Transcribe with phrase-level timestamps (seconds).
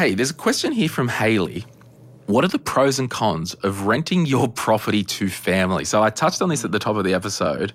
[0.00, 1.66] Hey, there's a question here from Haley.
[2.24, 5.84] What are the pros and cons of renting your property to family?
[5.84, 7.74] So I touched on this at the top of the episode.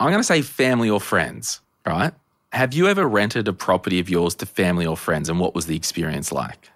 [0.00, 2.14] I'm going to say family or friends, right?
[2.52, 5.66] Have you ever rented a property of yours to family or friends, and what was
[5.66, 6.70] the experience like?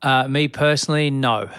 [0.00, 1.50] Uh, me personally, no.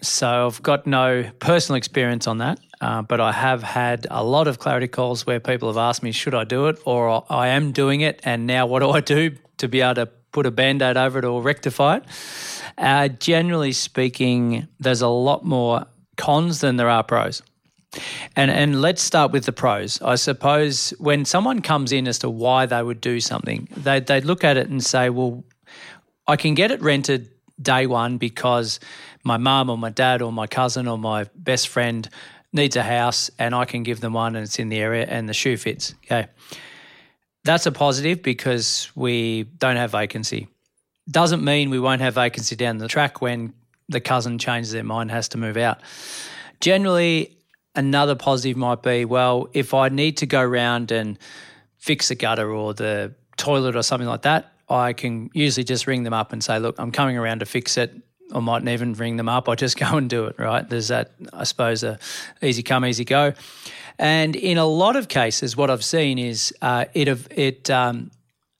[0.00, 4.48] So I've got no personal experience on that, uh, but I have had a lot
[4.48, 7.72] of clarity calls where people have asked me, should I do it, or I am
[7.72, 10.82] doing it, and now what do I do to be able to put a band
[10.82, 12.04] aid over it or rectify it?
[12.78, 17.42] Uh, generally speaking, there's a lot more cons than there are pros.
[18.36, 20.00] And and let's start with the pros.
[20.00, 24.20] I suppose when someone comes in as to why they would do something, they they
[24.20, 25.42] look at it and say, well,
[26.28, 28.78] I can get it rented day one because
[29.24, 32.08] my mum or my dad or my cousin or my best friend
[32.52, 35.28] needs a house and I can give them one and it's in the area and
[35.28, 35.94] the shoe fits.
[36.04, 36.28] Okay.
[37.44, 40.48] That's a positive because we don't have vacancy.
[41.10, 43.54] Doesn't mean we won't have vacancy down the track when
[43.88, 45.80] the cousin changes their mind, has to move out.
[46.60, 47.36] Generally,
[47.74, 51.18] another positive might be well, if I need to go around and
[51.78, 56.04] fix a gutter or the toilet or something like that, I can usually just ring
[56.04, 57.92] them up and say, look, I'm coming around to fix it.
[58.32, 59.48] I mightn't even ring them up.
[59.48, 60.68] I just go and do it, right?
[60.68, 61.98] There's that, I suppose, a
[62.42, 63.34] easy come, easy go.
[63.98, 68.10] And in a lot of cases, what I've seen is uh, it it um,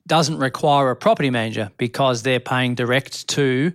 [0.06, 3.72] doesn't require a property manager because they're paying direct to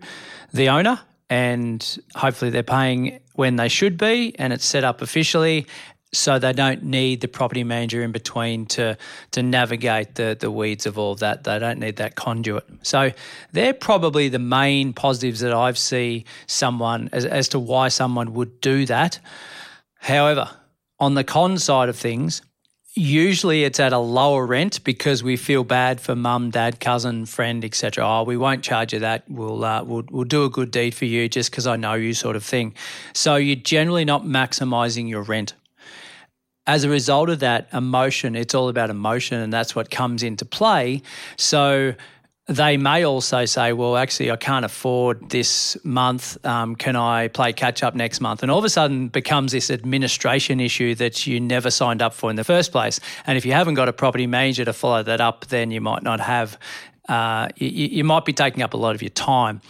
[0.54, 5.66] the owner, and hopefully they're paying when they should be, and it's set up officially
[6.18, 8.98] so they don't need the property manager in between to
[9.32, 11.44] to navigate the the weeds of all of that.
[11.44, 12.66] They don't need that conduit.
[12.84, 13.12] So
[13.52, 18.62] they're probably the main positives that I've see someone as, as to why someone would
[18.62, 19.20] do that.
[20.00, 20.50] However,
[21.00, 22.42] on the con side of things,
[22.96, 27.66] usually it's at a lower rent because we feel bad for mum, dad, cousin, friend,
[27.66, 28.06] etc.
[28.06, 29.24] Oh, we won't charge you that.
[29.30, 32.14] We'll uh, we'll we'll do a good deed for you just because I know you,
[32.14, 32.74] sort of thing.
[33.14, 35.54] So you're generally not maximising your rent
[36.68, 40.46] as a result of that emotion, it's all about emotion, and that's what comes into
[40.46, 41.02] play.
[41.38, 41.94] So
[42.48, 46.44] they may also say, well, actually, I can't afford this month.
[46.46, 48.44] Um, can I play catch up next month?
[48.44, 52.30] And all of a sudden becomes this administration issue that you never signed up for
[52.30, 53.00] in the first place.
[53.26, 56.04] And if you haven't got a property manager to follow that up, then you might
[56.04, 56.60] not have,
[57.10, 59.62] uh, you, you might be taking up a lot of your time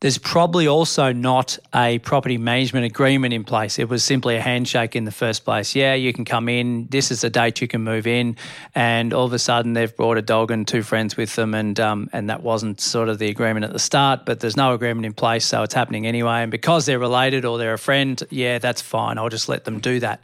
[0.00, 3.80] there's probably also not a property management agreement in place.
[3.80, 5.74] It was simply a handshake in the first place.
[5.74, 6.86] Yeah, you can come in.
[6.88, 8.36] This is the date you can move in,
[8.76, 11.80] and all of a sudden they've brought a dog and two friends with them, and
[11.80, 14.24] um, and that wasn't sort of the agreement at the start.
[14.24, 16.42] But there's no agreement in place, so it's happening anyway.
[16.42, 19.18] And because they're related or they're a friend, yeah, that's fine.
[19.18, 20.22] I'll just let them do that.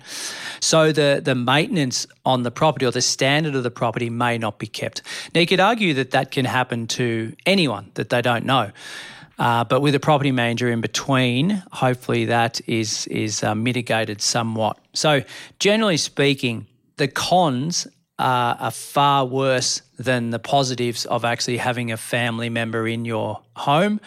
[0.61, 4.61] So the the maintenance on the property or the standard of the property may not
[4.61, 5.03] be kept.
[5.35, 8.71] Now you could argue that that can happen to anyone that they don't know.
[9.39, 14.79] Uh, but with a property manager in between, hopefully that is is uh, mitigated somewhat.
[14.93, 15.23] So
[15.59, 17.87] generally speaking, the cons
[18.19, 23.41] are, are far worse than the positives of actually having a family member in your
[23.57, 24.01] home,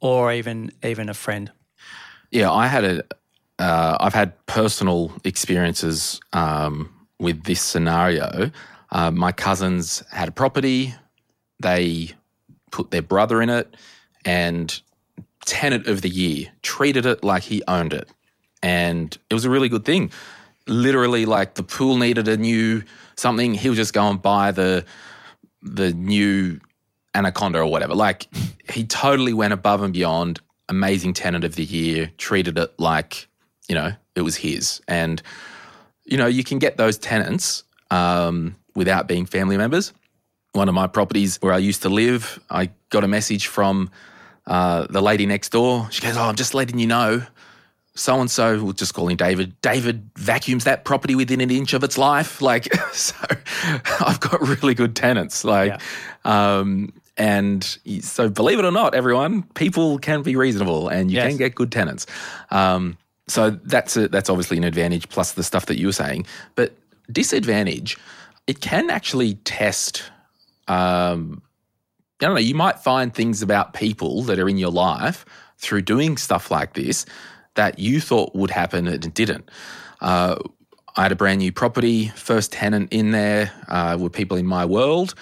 [0.00, 1.50] or even even a friend.
[2.30, 3.02] Yeah, I had a.
[3.58, 8.50] uh, had personal experiences um, with this scenario.
[8.92, 10.94] Uh, my cousins had a property.
[11.60, 12.12] They
[12.70, 13.74] put their brother in it
[14.24, 14.80] and
[15.46, 18.08] tenant of the year treated it like he owned it.
[18.62, 20.10] And it was a really good thing.
[20.66, 22.82] Literally, like the pool needed a new
[23.16, 24.84] something, he would just go and buy the
[25.62, 26.60] the new
[27.14, 27.94] Anaconda or whatever.
[27.94, 28.26] Like
[28.70, 30.40] he totally went above and beyond.
[30.70, 33.26] Amazing tenant of the year, treated it like,
[33.70, 34.82] you know, it was his.
[34.86, 35.22] And,
[36.04, 39.94] you know, you can get those tenants um, without being family members.
[40.52, 43.90] One of my properties where I used to live, I got a message from
[44.46, 47.22] uh, the lady next door, she goes, Oh, I'm just letting you know.
[47.94, 49.60] So and so, we'll just call him David.
[49.60, 52.40] David vacuums that property within an inch of its life.
[52.48, 53.14] Like, so
[54.00, 55.44] I've got really good tenants.
[55.44, 55.78] Like,
[56.24, 56.58] yeah.
[56.58, 57.64] um, and
[58.00, 61.28] so believe it or not, everyone, people can be reasonable and you yes.
[61.28, 62.06] can get good tenants.
[62.50, 62.96] Um,
[63.26, 66.26] so that's a, that's obviously an advantage plus the stuff that you were saying.
[66.54, 66.72] But
[67.12, 67.98] disadvantage,
[68.46, 70.04] it can actually test
[70.68, 71.42] um,
[72.20, 75.24] I don't know, you might find things about people that are in your life
[75.56, 77.06] through doing stuff like this
[77.54, 79.50] that you thought would happen and it didn't.
[80.00, 80.36] Uh,
[80.96, 84.64] I had a brand new property, first tenant in there uh, were people in my
[84.64, 85.14] world.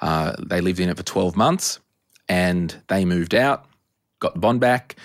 [0.00, 1.80] Uh, they lived in it for 12 months
[2.28, 3.66] and they moved out,
[4.20, 4.96] got the bond back,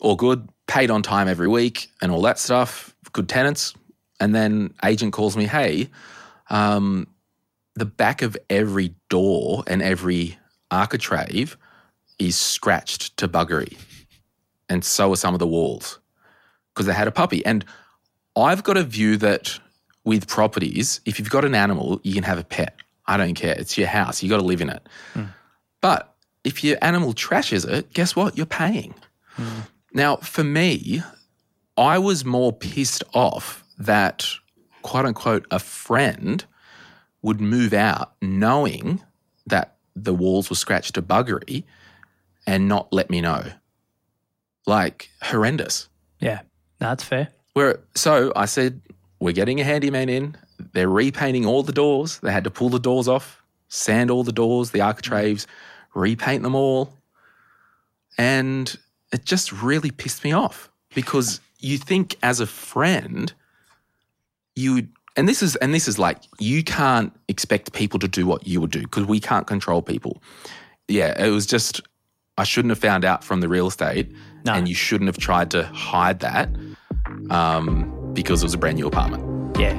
[0.00, 3.74] all good, paid on time every week and all that stuff, good tenants.
[4.18, 5.90] And then agent calls me, hey,
[6.50, 7.06] um,
[7.74, 10.38] the back of every door and every
[10.70, 11.56] architrave
[12.18, 13.76] is scratched to buggery.
[14.68, 15.98] And so are some of the walls
[16.72, 17.44] because they had a puppy.
[17.44, 17.64] And
[18.36, 19.58] I've got a view that
[20.04, 22.76] with properties, if you've got an animal, you can have a pet.
[23.06, 23.54] I don't care.
[23.58, 24.22] It's your house.
[24.22, 24.88] You got to live in it.
[25.14, 25.24] Hmm.
[25.80, 26.14] But
[26.44, 28.36] if your animal trashes it, guess what?
[28.36, 28.94] You're paying.
[29.34, 29.60] Hmm.
[29.92, 31.02] Now, for me,
[31.76, 34.26] I was more pissed off that
[34.82, 36.44] quote unquote a friend
[37.22, 39.00] would move out knowing
[39.46, 41.64] that the walls were scratched to buggery
[42.46, 43.44] and not let me know.
[44.66, 45.88] Like horrendous.
[46.20, 46.40] Yeah,
[46.78, 47.28] that's fair.
[47.54, 48.80] Where so I said,
[49.20, 50.36] We're getting a handyman in.
[50.72, 52.18] They're repainting all the doors.
[52.18, 55.46] They had to pull the doors off, sand all the doors, the architraves,
[55.94, 56.96] repaint them all.
[58.16, 58.76] And
[59.12, 63.32] it just really pissed me off because you think as a friend,
[64.54, 68.26] you would and this is and this is like you can't expect people to do
[68.26, 70.22] what you would do because we can't control people.
[70.88, 71.80] Yeah, it was just
[72.38, 74.10] I shouldn't have found out from the real estate,
[74.46, 74.54] No.
[74.54, 76.48] and you shouldn't have tried to hide that
[77.30, 79.22] um, because it was a brand new apartment.
[79.58, 79.78] Yeah.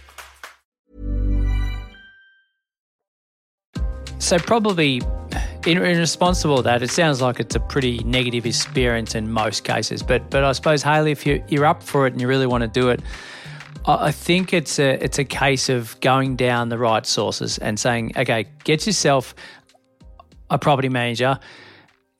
[4.31, 5.01] So probably
[5.65, 9.29] in, in response to all that, it sounds like it's a pretty negative experience in
[9.29, 10.01] most cases.
[10.01, 12.61] But but I suppose Haley, if you you're up for it and you really want
[12.61, 13.01] to do it,
[13.85, 18.13] I think it's a it's a case of going down the right sources and saying,
[18.15, 19.35] okay, get yourself
[20.49, 21.37] a property manager.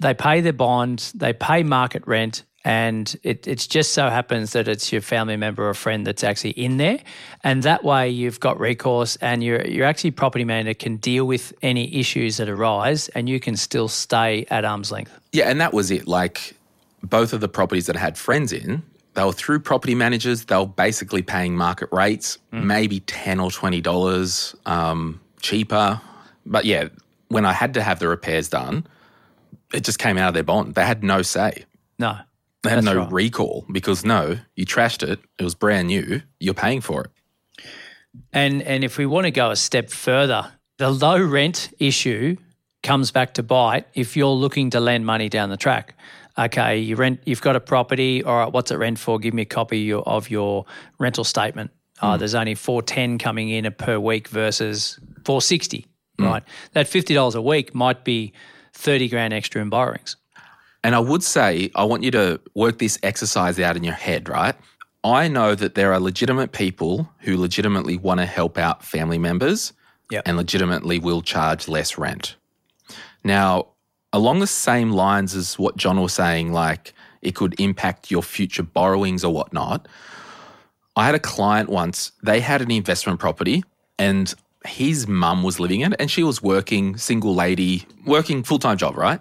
[0.02, 4.68] They pay their bond, they pay market rent, and it it's just so happens that
[4.68, 7.00] it's your family member or friend that's actually in there,
[7.44, 11.54] and that way you've got recourse, and your your actually property manager can deal with
[11.62, 15.18] any issues that arise, and you can still stay at arm's length.
[15.32, 16.08] Yeah, and that was it.
[16.08, 16.56] Like
[17.04, 18.84] both of the properties that I had friends in,
[19.16, 20.46] they were through property managers.
[20.46, 26.00] They were basically paying market rates, maybe ten or twenty dollars um, cheaper.
[26.46, 26.90] But yeah,
[27.30, 28.86] when I had to have the repairs done,
[29.74, 30.76] it just came out of their bond.
[30.76, 31.66] They had no say.
[31.98, 32.18] No,
[32.64, 33.12] They had That's no right.
[33.12, 35.20] recall because no, you trashed it.
[35.40, 36.22] It was brand new.
[36.40, 37.12] You're paying for it.
[38.34, 42.36] And and if we want to go a step further, the low rent issue
[42.84, 45.96] comes back to bite if you're looking to lend money down the track.
[46.38, 49.20] Okay, you rent you've got a property, all right, what's it rent for?
[49.20, 50.66] Give me a copy of your
[51.00, 51.72] rental statement.
[52.02, 55.86] Oh, there's only 410 coming in per week versus 460,
[56.18, 56.26] hmm.
[56.26, 56.44] right?
[56.74, 58.34] That $50 a week might be
[58.74, 60.16] 30 grand extra in borrowings.
[60.84, 64.28] And I would say, I want you to work this exercise out in your head,
[64.28, 64.56] right?
[65.04, 69.74] I know that there are legitimate people who legitimately want to help out family members
[70.12, 70.24] Yep.
[70.28, 72.36] and legitimately will charge less rent.
[73.24, 73.68] Now,
[74.12, 78.64] along the same lines as what John was saying, like it could impact your future
[78.64, 79.88] borrowings or whatnot.
[80.96, 83.64] I had a client once, they had an investment property
[83.98, 84.34] and
[84.66, 88.78] his mum was living in it and she was working, single lady, working full time
[88.78, 89.20] job, right?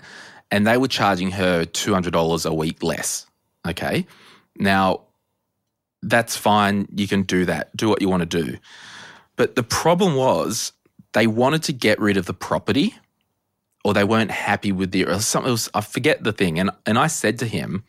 [0.50, 3.26] And they were charging her $200 a week less.
[3.66, 4.07] Okay.
[4.57, 5.02] Now,
[6.02, 6.88] that's fine.
[6.95, 7.75] You can do that.
[7.76, 8.59] Do what you want to do.
[9.37, 10.73] But the problem was
[11.12, 12.95] they wanted to get rid of the property
[13.85, 15.69] or they weren't happy with the or something else.
[15.75, 16.59] I forget the thing.
[16.59, 17.85] And and I said to him,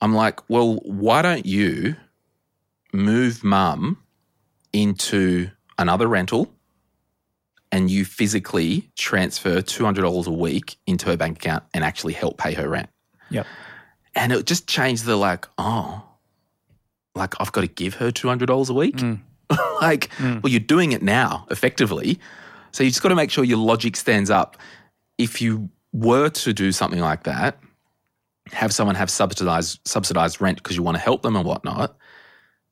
[0.00, 1.96] I'm like, well, why don't you
[2.92, 3.98] move mum
[4.72, 6.52] into another rental
[7.70, 12.54] and you physically transfer $200 a week into her bank account and actually help pay
[12.54, 12.88] her rent?
[13.30, 13.46] Yep.
[14.14, 16.02] And it just changed the like, oh,
[17.14, 18.96] like I've got to give her $200 a week?
[18.96, 19.20] Mm.
[19.80, 20.42] like, mm.
[20.42, 22.18] well, you're doing it now effectively.
[22.72, 24.56] So you just got to make sure your logic stands up.
[25.16, 27.58] If you were to do something like that,
[28.52, 31.96] have someone have subsidized subsidized rent because you want to help them and whatnot.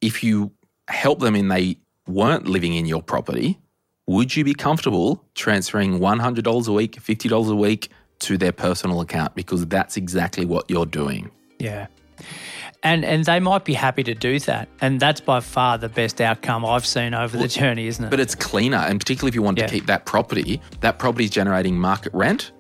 [0.01, 0.53] If you
[0.89, 3.59] help them and they weren't living in your property,
[4.07, 8.39] would you be comfortable transferring one hundred dollars a week, fifty dollars a week to
[8.39, 9.35] their personal account?
[9.35, 11.31] Because that's exactly what you're doing.
[11.59, 11.89] Yeah.
[12.83, 14.69] And and they might be happy to do that.
[14.81, 18.11] And that's by far the best outcome I've seen over the journey, isn't it?
[18.11, 19.67] But it's cleaner, and particularly if you want Yeah.
[19.67, 22.53] to keep that property, that property is generating market rent,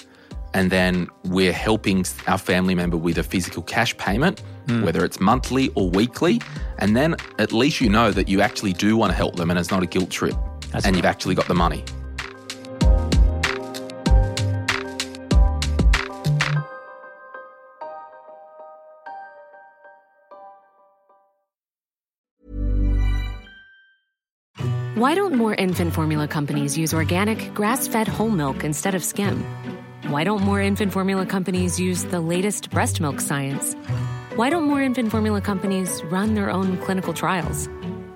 [0.52, 4.82] and then we're helping our family member with a physical cash payment, hmm.
[4.82, 6.40] whether it's monthly or weekly.
[6.78, 9.58] And then at least you know that you actually do want to help them and
[9.58, 10.34] it's not a guilt trip
[10.70, 10.96] That's and right.
[10.96, 11.84] you've actually got the money.
[24.96, 29.44] Why don't more infant formula companies use organic, grass fed whole milk instead of skim?
[30.08, 33.74] Why don't more infant formula companies use the latest breast milk science?
[34.36, 37.68] Why don't more infant formula companies run their own clinical trials?